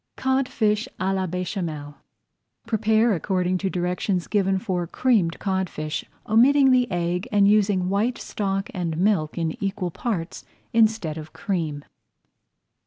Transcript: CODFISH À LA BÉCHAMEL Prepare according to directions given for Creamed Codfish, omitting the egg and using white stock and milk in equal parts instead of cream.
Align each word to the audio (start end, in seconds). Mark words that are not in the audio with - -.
CODFISH 0.15 0.87
À 0.99 1.13
LA 1.13 1.27
BÉCHAMEL 1.27 1.93
Prepare 2.65 3.13
according 3.13 3.59
to 3.59 3.69
directions 3.69 4.25
given 4.25 4.57
for 4.57 4.87
Creamed 4.87 5.37
Codfish, 5.37 6.03
omitting 6.27 6.71
the 6.71 6.89
egg 6.91 7.27
and 7.31 7.47
using 7.47 7.87
white 7.87 8.17
stock 8.17 8.71
and 8.73 8.97
milk 8.97 9.37
in 9.37 9.63
equal 9.63 9.91
parts 9.91 10.43
instead 10.73 11.19
of 11.19 11.33
cream. 11.33 11.85